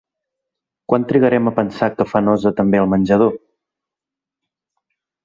Quant 0.93 1.03
trigarem 1.11 1.51
a 1.51 1.53
pensar 1.59 1.89
que 1.99 2.07
fa 2.13 2.21
nosa 2.29 2.53
també 2.61 2.79
al 2.85 2.89
menjador? 2.95 3.37